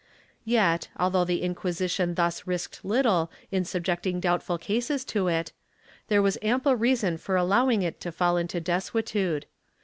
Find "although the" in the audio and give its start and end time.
0.97-1.43